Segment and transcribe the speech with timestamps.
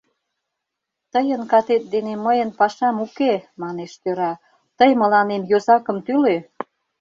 [1.13, 4.33] Тыйын катет дене мыйын пашам уке, манеш тӧра,
[4.77, 6.37] тый мыланем йозакым тӱлӧ...